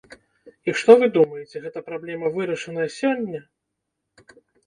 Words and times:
І 0.71 0.73
што 0.83 0.91
вы 1.01 1.09
думаеце, 1.17 1.61
гэтая 1.65 1.83
праблема 1.91 2.31
вырашаная 2.37 2.89
сёння? 2.99 3.41